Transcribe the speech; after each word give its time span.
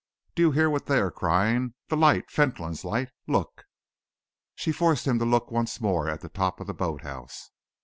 Do 0.33 0.41
you 0.41 0.51
hear 0.53 0.67
what 0.67 0.87
they 0.87 0.99
are 0.99 1.11
crying? 1.11 1.75
'The 1.89 1.95
light! 1.97 2.31
Fentolin's 2.31 2.83
light!' 2.83 3.11
Look!" 3.27 3.65
She 4.55 4.71
forced 4.71 5.05
him 5.05 5.19
to 5.19 5.25
look 5.25 5.51
once 5.51 5.79
more 5.79 6.09
at 6.09 6.21
the 6.21 6.27
top 6.29 6.59
of 6.59 6.65
the 6.65 6.73
boat 6.73 7.03
house. 7.03 7.51